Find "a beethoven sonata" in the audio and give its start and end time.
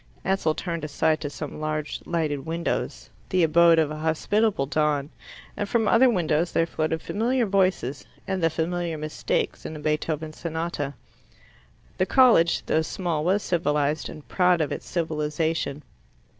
9.75-10.95